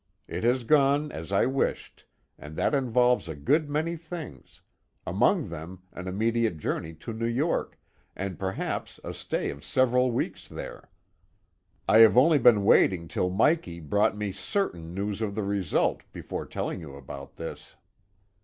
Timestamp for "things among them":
3.95-5.83